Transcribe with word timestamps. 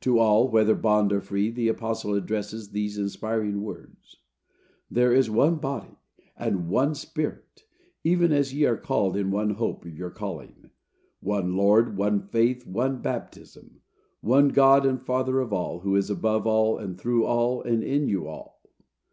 To 0.00 0.18
all, 0.18 0.48
whether 0.48 0.74
bond 0.74 1.12
or 1.12 1.20
free, 1.20 1.48
the 1.48 1.68
apostle 1.68 2.14
addresses 2.14 2.70
these 2.70 2.98
inspiring 2.98 3.62
words: 3.62 4.16
"There 4.90 5.12
is 5.14 5.30
one 5.30 5.58
body, 5.58 5.96
and 6.36 6.68
one 6.68 6.96
spirit, 6.96 7.62
even 8.02 8.32
as 8.32 8.52
ye 8.52 8.64
are 8.64 8.76
called 8.76 9.16
in 9.16 9.30
one 9.30 9.50
hope 9.50 9.84
of 9.84 9.96
your 9.96 10.10
calling; 10.10 10.70
one 11.20 11.54
Lord, 11.56 11.96
one 11.96 12.20
faith, 12.26 12.66
one 12.66 13.00
baptism, 13.00 13.80
one 14.20 14.48
God 14.48 14.84
and 14.84 15.00
Father 15.00 15.38
of 15.38 15.52
all, 15.52 15.78
who 15.82 15.94
is 15.94 16.10
above 16.10 16.48
all, 16.48 16.76
and 16.76 16.98
through 16.98 17.24
all, 17.24 17.62
and 17.62 17.84
in 17.84 18.08
you 18.08 18.26
all." 18.26 18.60